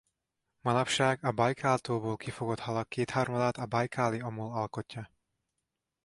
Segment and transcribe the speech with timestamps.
[0.61, 5.11] Manapság a Bajkál-tóból kifogott halak kétharmadát a bajkáli omul alkotja.